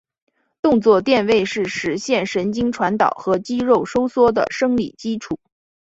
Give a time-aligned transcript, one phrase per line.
[0.63, 5.37] 动作电位是实现神经传导和肌肉收缩的生理基础。